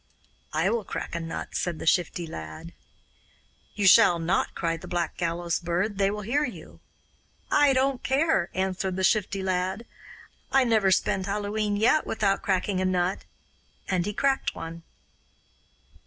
[0.53, 2.73] 'I will crack a nut,' said the Shifty Lad.
[3.75, 6.79] 'You shall not,' cried the Black Gallows Bird; 'they will hear you.'
[7.51, 9.85] 'I don't care,' answered the Shifty Lad.
[10.51, 13.25] 'I never spend Hallowe'en yet without cracking a nut';
[13.87, 14.81] and he cracked one.